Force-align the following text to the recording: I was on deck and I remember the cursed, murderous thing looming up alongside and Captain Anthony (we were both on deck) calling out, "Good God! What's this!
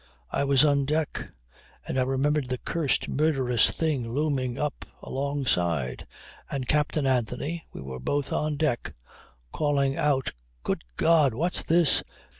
I 0.31 0.43
was 0.45 0.65
on 0.65 0.85
deck 0.85 1.29
and 1.87 1.99
I 1.99 2.01
remember 2.01 2.41
the 2.41 2.57
cursed, 2.57 3.07
murderous 3.07 3.69
thing 3.69 4.11
looming 4.15 4.57
up 4.57 4.83
alongside 5.03 6.07
and 6.49 6.67
Captain 6.67 7.05
Anthony 7.05 7.67
(we 7.71 7.81
were 7.81 7.99
both 7.99 8.33
on 8.33 8.57
deck) 8.57 8.95
calling 9.51 9.97
out, 9.97 10.31
"Good 10.63 10.83
God! 10.97 11.35
What's 11.35 11.61
this! 11.61 12.01